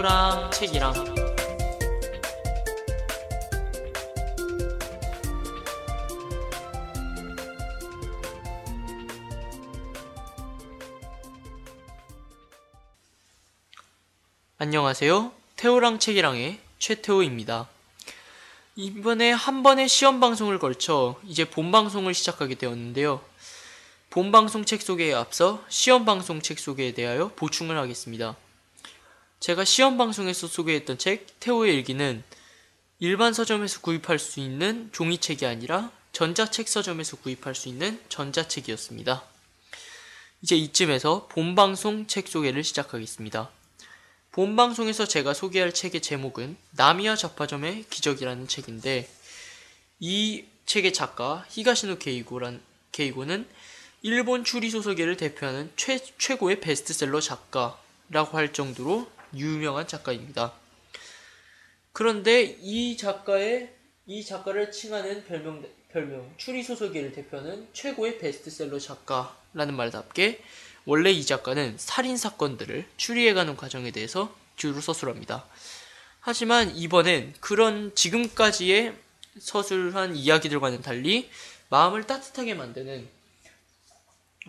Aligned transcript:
태우랑 0.00 0.50
책이랑 0.52 0.94
안녕하세요. 14.56 15.32
태우랑 15.56 15.98
책이랑의 15.98 16.58
최태우입니다. 16.78 17.68
이번에 18.76 19.32
한 19.32 19.62
번의 19.62 19.88
시험 19.90 20.18
방송을 20.20 20.58
걸쳐 20.58 21.20
이제 21.26 21.44
본 21.44 21.70
방송을 21.70 22.14
시작하게 22.14 22.54
되었는데요. 22.54 23.20
본 24.08 24.32
방송 24.32 24.64
책 24.64 24.80
소개에 24.80 25.12
앞서 25.12 25.62
시험 25.68 26.06
방송 26.06 26.40
책 26.40 26.58
소개에 26.58 26.92
대하여 26.94 27.32
보충을 27.36 27.76
하겠습니다. 27.76 28.36
제가 29.40 29.64
시험 29.64 29.96
방송에서 29.96 30.46
소개했던 30.46 30.98
책 30.98 31.26
태우의 31.40 31.74
일기는 31.74 32.22
일반 32.98 33.32
서점에서 33.32 33.80
구입할 33.80 34.18
수 34.18 34.38
있는 34.38 34.90
종이책이 34.92 35.46
아니라 35.46 35.90
전자책 36.12 36.68
서점에서 36.68 37.16
구입할 37.16 37.54
수 37.54 37.70
있는 37.70 37.98
전자책이었습니다. 38.10 39.24
이제 40.42 40.56
이쯤에서 40.56 41.28
본방송 41.28 42.06
책 42.06 42.28
소개를 42.28 42.62
시작하겠습니다. 42.62 43.48
본방송에서 44.32 45.06
제가 45.06 45.32
소개할 45.32 45.72
책의 45.72 46.02
제목은 46.02 46.58
나미야 46.72 47.16
잡화점의 47.16 47.86
기적이라는 47.88 48.46
책인데 48.46 49.08
이 50.00 50.44
책의 50.66 50.92
작가 50.92 51.46
히가시노 51.48 51.96
게이고란 51.96 52.60
게이고는 52.92 53.48
일본 54.02 54.44
추리 54.44 54.68
소설계를 54.68 55.16
대표하는 55.16 55.72
최, 55.76 55.98
최고의 56.18 56.60
베스트셀러 56.60 57.20
작가라고 57.22 58.36
할 58.36 58.52
정도로 58.52 59.10
유명한 59.34 59.86
작가입니다. 59.86 60.52
그런데 61.92 62.56
이 62.60 62.96
작가의 62.96 63.74
이 64.06 64.24
작가를 64.24 64.72
칭하는 64.72 65.24
별명 65.24 65.64
별명 65.92 66.32
추리 66.36 66.62
소설계를 66.62 67.12
대표하는 67.12 67.68
최고의 67.72 68.18
베스트셀러 68.18 68.78
작가라는 68.78 69.74
말답게 69.74 70.42
원래 70.84 71.10
이 71.10 71.24
작가는 71.24 71.76
살인 71.78 72.16
사건들을 72.16 72.86
추리해가는 72.96 73.56
과정에 73.56 73.90
대해서 73.90 74.34
주로 74.56 74.80
서술합니다. 74.80 75.46
하지만 76.20 76.76
이번엔 76.76 77.34
그런 77.40 77.94
지금까지의 77.94 78.94
서술한 79.38 80.16
이야기들과는 80.16 80.82
달리 80.82 81.30
마음을 81.68 82.06
따뜻하게 82.06 82.54
만드는 82.54 83.08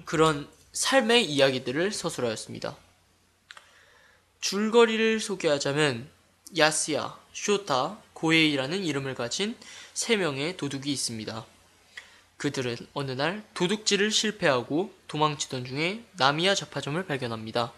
그런 0.06 0.48
삶의 0.74 1.26
이야기들을 1.26 1.92
서술하였습니다. 1.92 2.76
줄거리를 4.42 5.20
소개하자면 5.20 6.10
야스야, 6.58 7.18
쇼타, 7.34 7.98
고에이라는 8.14 8.84
이름을 8.84 9.16
가진 9.16 9.56
세 9.94 10.18
명의 10.18 10.58
도둑이 10.58 10.92
있습니다. 10.92 11.46
그들은 12.38 12.76
어느 12.94 13.12
날 13.12 13.44
도둑질을 13.54 14.12
실패하고 14.12 14.94
도망치던 15.08 15.66
중에 15.66 16.04
나미야 16.14 16.56
잡화점을 16.56 17.02
발견합니다. 17.06 17.72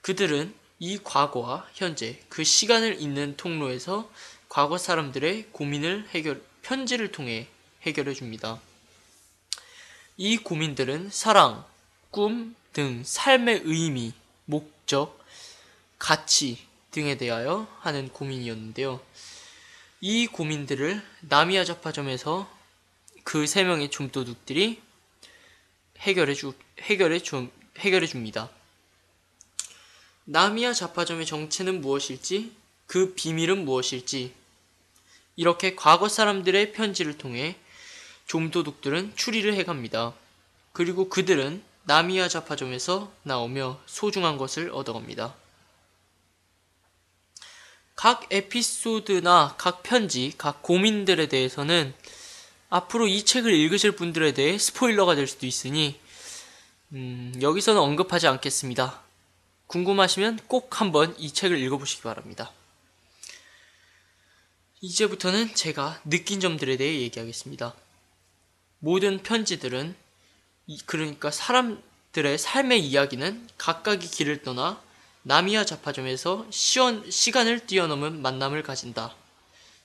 그들은 0.00 0.54
이 0.78 0.98
과거와 1.02 1.68
현재 1.74 2.20
그 2.28 2.44
시간을 2.44 3.00
잇는 3.00 3.36
통로에서 3.36 4.10
과거 4.48 4.78
사람들의 4.78 5.48
고민을 5.50 6.08
해결, 6.10 6.40
편지를 6.62 7.10
통해 7.10 7.48
해결해 7.82 8.14
줍니다. 8.14 8.60
이 10.16 10.38
고민들은 10.38 11.10
사랑, 11.10 11.64
꿈 12.10 12.54
등 12.72 13.02
삶의 13.04 13.62
의미, 13.64 14.12
목적, 14.44 15.18
가치 15.98 16.58
등에 16.90 17.16
대하여 17.16 17.66
하는 17.80 18.08
고민이었는데요. 18.08 19.00
이 20.00 20.26
고민들을 20.26 21.02
나미야 21.20 21.64
잡화점에서 21.64 22.58
그 23.24 23.46
세 23.46 23.62
명의 23.62 23.90
좀도둑들이 23.90 24.80
해결해 25.98 26.32
주 26.32 26.54
해결해 26.80 27.18
주 27.18 27.50
해결해 27.78 28.06
줍니다. 28.06 28.48
나미야 30.24 30.72
잡화점의 30.72 31.26
정체는 31.26 31.82
무엇일지, 31.82 32.52
그 32.86 33.14
비밀은 33.14 33.64
무엇일지, 33.66 34.32
이렇게 35.36 35.74
과거 35.74 36.08
사람들의 36.08 36.72
편지를 36.72 37.18
통해 37.18 37.56
좀도둑들은 38.26 39.14
추리를 39.16 39.52
해갑니다. 39.54 40.14
그리고 40.72 41.08
그들은 41.08 41.62
나미야 41.84 42.28
잡화점에서 42.28 43.12
나오며 43.24 43.78
소중한 43.86 44.38
것을 44.38 44.70
얻어갑니다. 44.70 45.34
각 47.98 48.28
에피소드나 48.30 49.56
각 49.58 49.82
편지, 49.82 50.32
각 50.38 50.62
고민들에 50.62 51.26
대해서는 51.26 51.92
앞으로 52.70 53.08
이 53.08 53.24
책을 53.24 53.52
읽으실 53.52 53.96
분들에 53.96 54.34
대해 54.34 54.56
스포일러가 54.56 55.16
될 55.16 55.26
수도 55.26 55.46
있으니 55.46 55.98
음, 56.92 57.34
여기서는 57.42 57.80
언급하지 57.80 58.28
않겠습니다. 58.28 59.02
궁금하시면 59.66 60.38
꼭 60.46 60.80
한번 60.80 61.12
이 61.18 61.32
책을 61.32 61.58
읽어보시기 61.58 62.02
바랍니다. 62.02 62.52
이제부터는 64.80 65.56
제가 65.56 66.00
느낀 66.04 66.38
점들에 66.38 66.76
대해 66.76 67.00
얘기하겠습니다. 67.00 67.74
모든 68.78 69.24
편지들은 69.24 69.96
그러니까 70.86 71.32
사람들의 71.32 72.38
삶의 72.38 72.78
이야기는 72.78 73.48
각각의 73.58 74.08
길을 74.08 74.44
떠나 74.44 74.80
나미야 75.28 75.66
자파점에서 75.66 76.46
시원, 76.48 77.10
시간을 77.10 77.66
뛰어넘은 77.66 78.22
만남을 78.22 78.62
가진다. 78.62 79.14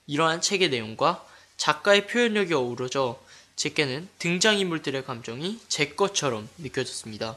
이러한 0.08 0.40
책의 0.40 0.70
내용과 0.70 1.28
작가의 1.58 2.08
표현력이 2.08 2.54
어우러져 2.54 3.22
제게는 3.58 4.08
등장인물들의 4.20 5.03
감정이 5.03 5.59
제 5.68 5.90
것처럼 5.90 6.48
느껴졌습니다. 6.59 7.36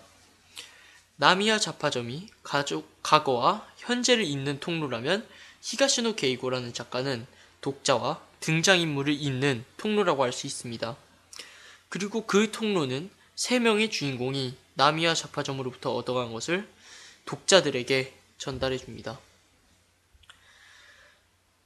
나미야 1.17 1.59
자파점이 1.59 2.29
가족, 2.45 2.89
과거와 3.03 3.67
현재를 3.79 4.25
잇는 4.25 4.61
통로라면 4.61 5.27
히가시노 5.63 6.15
게이고라는 6.15 6.75
작가는 6.75 7.27
독자와 7.61 8.23
등장인물을 8.39 9.15
잇는 9.15 9.65
통로라고 9.79 10.23
할 10.23 10.33
수 10.33 10.47
있습니다. 10.47 10.97
그리고 11.89 12.25
그 12.25 12.53
통로는 12.53 13.11
세 13.35 13.59
명의 13.59 13.91
주인공이 13.91 14.55
나미야 14.75 15.15
자파점으로부터 15.15 15.93
얻어간 15.93 16.33
것을 16.33 16.69
독자들에게 17.27 18.15
전달해 18.39 18.79
줍니다. 18.79 19.21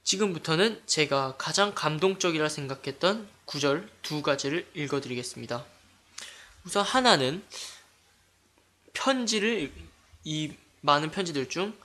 지금부터는 0.03 0.81
제가 0.87 1.37
가장 1.37 1.73
감동적이라 1.73 2.49
생각했던 2.49 3.29
구절 3.45 3.89
두 4.01 4.21
가지를 4.21 4.69
읽어 4.73 4.99
드리겠습니다. 4.99 5.65
우선 6.65 6.83
하나는 6.83 7.45
편지를 8.93 9.71
이 10.23 10.53
많은 10.81 11.11
편지들 11.11 11.49
중 11.49 11.77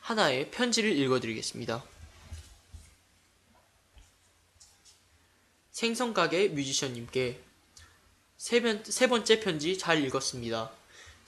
하나의 0.00 0.50
편지를 0.50 0.96
읽어 0.96 1.20
드리겠습니다. 1.20 1.84
생선가게 5.70 6.48
뮤지션님께 6.48 7.40
세, 8.36 8.60
번, 8.60 8.84
세 8.84 9.06
번째 9.06 9.40
편지 9.40 9.78
잘 9.78 10.04
읽었습니다. 10.04 10.79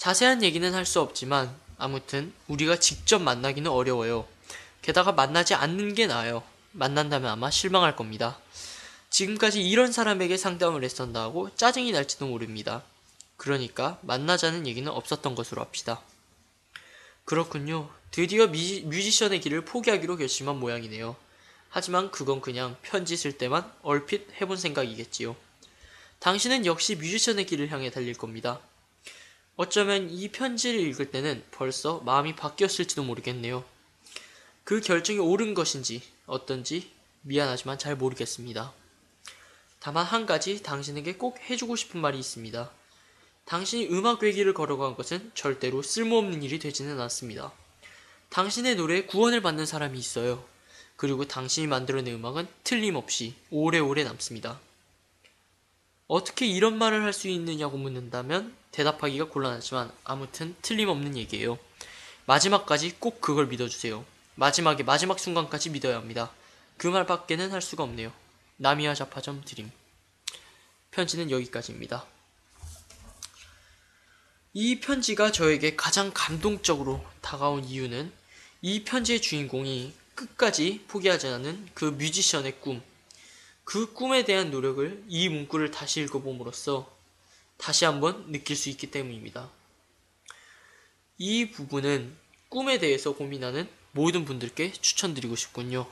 자세한 0.03 0.43
얘기는 0.43 0.75
할 0.75 0.85
수 0.85 1.01
없지만 1.01 1.55
아무튼 1.79 2.33
우리가 2.49 2.81
직접 2.81 3.23
만나기는 3.23 3.71
어려워요. 3.71 4.27
게다가 4.83 5.13
만나지 5.13 5.55
않는 5.55 5.95
게 5.95 6.09
나아요. 6.09 6.43
만난다면 6.73 7.31
아마 7.31 7.53
실망할 7.53 7.95
겁니다. 7.95 8.37
지금까지 9.11 9.63
이런 9.63 9.93
사람에게 9.93 10.37
상담을 10.37 10.83
했었다고 10.83 11.55
짜증이 11.55 11.93
날지도 11.93 12.27
모릅니다. 12.27 12.83
그러니까 13.37 14.01
만나자는 14.03 14.67
얘기는 14.67 14.91
없었던 14.91 15.37
것으로 15.37 15.63
합시다. 15.63 16.03
그렇군요. 17.25 17.89
드디어 18.11 18.49
뮤지, 18.49 18.81
뮤지션의 18.81 19.41
길을 19.41 19.65
포기하기로 19.65 20.17
결심한 20.17 20.59
모양이네요. 20.59 21.15
하지만 21.69 22.11
그건 22.11 22.41
그냥 22.41 22.75
편지 22.83 23.17
쓸 23.17 23.39
때만 23.39 23.73
얼핏 23.83 24.27
해본 24.41 24.57
생각이겠지요. 24.57 25.37
당신은 26.19 26.67
역시 26.67 26.97
뮤지션의 26.97 27.47
길을 27.47 27.71
향해 27.71 27.93
달릴 27.93 28.15
겁니다. 28.15 28.59
어쩌면 29.57 30.11
이 30.11 30.29
편지를 30.29 30.81
읽을 30.81 31.11
때는 31.11 31.45
벌써 31.51 31.99
마음이 32.01 32.37
바뀌었을지도 32.37 33.05
모르겠네요. 33.05 33.65
그 34.65 34.81
결정이 34.81 35.19
옳은 35.19 35.55
것인지 35.55 36.03
어떤지 36.27 36.91
미안하지만 37.23 37.79
잘 37.79 37.97
모르겠습니다. 37.97 38.73
다만 39.79 40.07
한 40.07 40.27
가지 40.27 40.63
당신에게 40.63 41.15
꼭 41.15 41.39
해주고 41.39 41.77
싶은 41.77 42.01
말이 42.01 42.19
있습니다. 42.19 42.71
당신이 43.45 43.89
음악 43.89 44.23
외길을 44.23 44.55
걸어간 44.55 44.95
것은 44.95 45.33
절대로 45.35 45.83
쓸모없는 45.83 46.43
일이 46.43 46.59
되지는 46.59 47.01
않습니다. 47.01 47.53
당신의 48.31 48.77
노래에 48.77 49.05
구원을 49.05 49.43
받는 49.43 49.67
사람이 49.67 49.99
있어요. 49.99 50.45
그리고 50.97 51.27
당신이 51.27 51.67
만들어낸 51.67 52.15
음악은 52.15 52.47
틀림없이 52.65 53.35
오래오래 53.51 54.05
남습니다. 54.05 54.61
어떻게 56.07 56.47
이런 56.47 56.79
말을 56.79 57.03
할 57.03 57.13
수 57.13 57.29
있느냐고 57.29 57.77
묻는다면 57.77 58.55
대답하기가 58.73 59.29
곤란하지만 59.29 59.93
아무튼 60.05 60.57
틀림없는 60.63 61.17
얘기예요. 61.17 61.59
마지막까지 62.27 62.97
꼭 62.99 63.21
그걸 63.21 63.47
믿어주세요. 63.47 64.05
마지막에 64.35 64.83
마지막 64.83 65.19
순간까지 65.19 65.71
믿어야 65.71 65.97
합니다. 65.97 66.31
그 66.77 66.87
말밖에는 66.87 67.53
할 67.53 67.63
수가 67.63 67.85
없네요. 67.85 68.13
나미야 68.57 68.95
자파점 68.95 69.43
드림. 69.45 69.71
편지는 70.91 71.31
여기까지입니다. 71.31 72.05
이 74.55 74.81
편지가 74.81 75.33
저에게 75.33 75.77
가장 75.77 76.11
감동적으로 76.13 77.05
다가온 77.23 77.65
이유는 77.65 78.13
이 78.61 78.85
편지의 78.85 79.23
주인공이 79.23 79.95
끝까지 80.15 80.85
포기하지 80.89 81.27
않는 81.29 81.69
그 81.75 81.87
뮤지션의 81.87 82.61
꿈, 82.61 82.83
그 83.65 83.93
꿈에 83.95 84.25
대한 84.25 84.51
노력을 84.51 85.03
이 85.09 85.29
문구를 85.29 85.71
다시 85.71 86.01
읽어봄으로써 86.03 86.91
다시 87.63 87.85
한번 87.85 88.33
느낄 88.33 88.57
수 88.57 88.71
있기 88.71 88.91
때문입니다. 88.91 89.49
이 91.17 91.53
부분은 91.53 92.17
꿈에 92.49 92.81
대해서 92.81 93.13
고민하는 93.15 93.71
모든 93.93 94.25
분들께 94.25 94.73
추천드리고 94.73 95.37
싶군요. 95.37 95.89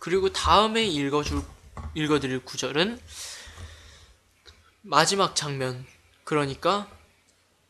그리고 0.00 0.32
다음에 0.32 0.84
읽어줄, 0.84 1.40
읽어드릴 1.94 2.44
구절은 2.44 3.00
마지막 4.82 5.36
장면, 5.36 5.86
그러니까 6.24 6.90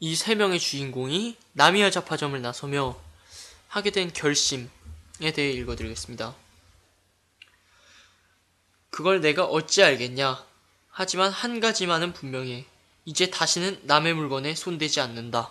이 0.01 0.17
세 0.17 0.35
명의 0.35 0.59
주인공이 0.59 1.37
나미야 1.53 1.91
자파점을 1.91 2.41
나서며 2.41 2.99
하게 3.69 3.91
된 3.91 4.11
결심에 4.11 4.69
대해 5.35 5.51
읽어드리겠습니다. 5.53 6.35
그걸 8.89 9.21
내가 9.21 9.45
어찌 9.45 9.83
알겠냐? 9.83 10.54
하지만 10.97 11.33
한 11.33 11.59
가지만은 11.59 12.13
분명해. 12.13 12.65
이제 13.05 13.29
다시는 13.29 13.81
남의 13.83 14.15
물건에 14.15 14.55
손대지 14.55 15.01
않는다. 15.01 15.51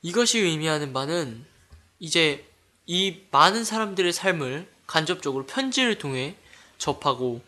이것이 0.00 0.38
의미하는 0.38 0.92
바는 0.92 1.44
이제 1.98 2.48
이 2.86 3.22
많은 3.32 3.64
사람들의 3.64 4.12
삶을 4.12 4.70
간접적으로 4.86 5.44
편지를 5.44 5.98
통해 5.98 6.36
접하고 6.78 7.42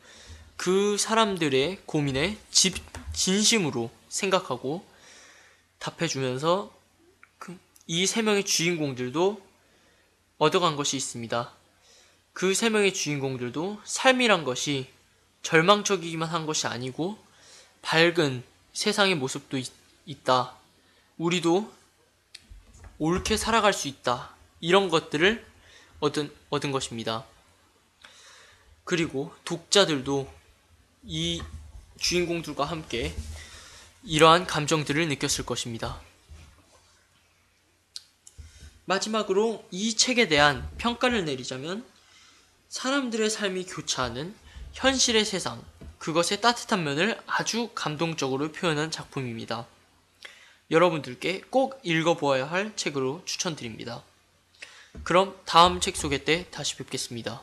그 0.57 0.99
사람들의 0.99 1.83
고민에 1.87 2.39
집, 2.51 2.75
진심으로 3.13 3.89
생각하고 4.09 4.85
답해주면서 5.79 6.75
그, 7.39 7.57
이세 7.87 8.23
명의 8.23 8.45
주인공들도 8.45 9.41
얻어간 10.39 10.75
것이 10.75 10.97
있습니다. 10.97 11.53
그 12.33 12.53
세 12.53 12.69
명의 12.69 12.93
주인공들도 12.93 13.81
삶이란 13.85 14.43
것이 14.43 14.91
절망적이기만 15.43 16.29
한 16.29 16.47
것이 16.47 16.67
아니고 16.67 17.19
밝은 17.83 18.45
세상의 18.73 19.17
모습도 19.17 19.59
있, 19.59 19.71
있다. 20.07 20.55
우리도 21.19 21.73
옳게 22.99 23.37
살아갈 23.37 23.73
수 23.73 23.89
있다. 23.89 24.35
이런 24.61 24.89
것들을 24.89 25.45
얻은, 26.01 26.33
얻은 26.51 26.73
것입니다. 26.73 27.25
그리고 28.85 29.35
독자들도 29.45 30.33
이 31.05 31.43
주인공들과 31.99 32.65
함께 32.65 33.15
이러한 34.05 34.47
감정들을 34.47 35.09
느꼈을 35.09 35.47
것입니다. 35.47 36.01
마지막으로 38.85 39.67
이 39.71 39.97
책에 39.97 40.27
대한 40.27 40.69
평가를 40.79 41.25
내리자면 41.25 41.85
사람들의 42.69 43.31
삶이 43.31 43.67
교차하는 43.67 44.35
현실의 44.73 45.25
세상, 45.25 45.63
그것의 45.99 46.41
따뜻한 46.41 46.83
면을 46.83 47.21
아주 47.27 47.71
감동적으로 47.75 48.51
표현한 48.53 48.91
작품입니다. 48.91 49.67
여러분들께 50.71 51.43
꼭 51.51 51.79
읽어보아야 51.83 52.51
할 52.51 52.75
책으로 52.77 53.23
추천드립니다. 53.25 54.03
그럼 55.05 55.37
다음 55.45 55.81
책 55.81 55.97
소개 55.97 56.25
때 56.25 56.47
다시 56.51 56.77
뵙겠습니다. 56.77 57.43